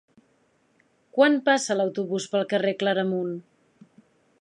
[1.17, 3.33] Quan passa l'autobús pel carrer Claramunt?